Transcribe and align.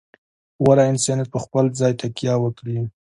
غوره 0.63 0.83
انسانیت 0.93 1.29
په 1.31 1.39
خپل 1.45 1.65
ځان 1.79 1.93
تکیه 1.99 2.35
وکړي. 2.39 2.77